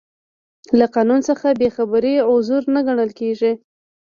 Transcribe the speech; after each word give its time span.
له 0.79 0.85
قانون 0.95 1.19
څخه 1.29 1.47
بې 1.59 1.69
خبري 1.75 2.13
عذر 2.29 2.61
نه 2.75 2.81
ګڼل 2.87 3.11
کیږي. 3.19 3.53